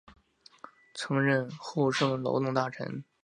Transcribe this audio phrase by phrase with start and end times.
[0.95, 3.03] 曾任厚生劳动大臣。